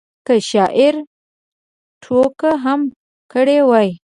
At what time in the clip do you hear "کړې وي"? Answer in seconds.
3.31-3.89